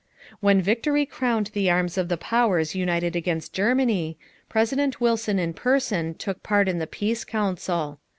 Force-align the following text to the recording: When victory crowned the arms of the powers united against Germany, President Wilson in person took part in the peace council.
When 0.39 0.63
victory 0.63 1.05
crowned 1.05 1.51
the 1.53 1.69
arms 1.69 1.95
of 1.95 2.09
the 2.09 2.17
powers 2.17 2.73
united 2.73 3.15
against 3.15 3.53
Germany, 3.53 4.17
President 4.49 4.99
Wilson 4.99 5.37
in 5.37 5.53
person 5.53 6.15
took 6.15 6.41
part 6.41 6.67
in 6.67 6.79
the 6.79 6.87
peace 6.87 7.23
council. 7.23 7.99